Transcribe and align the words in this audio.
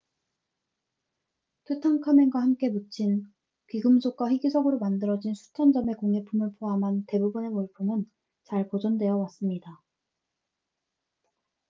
투탕카멘과 1.65 2.41
함께 2.41 2.69
묻힌 2.69 3.27
귀금속과 3.69 4.31
희귀석으로 4.31 4.79
만들어진 4.79 5.35
수천 5.35 5.73
점의 5.73 5.93
공예품을 5.93 6.55
포함한 6.55 7.03
대부분의 7.05 7.51
물품은 7.51 8.09
잘 8.45 8.67
보존되어 8.67 9.15
왔습니다 9.17 9.79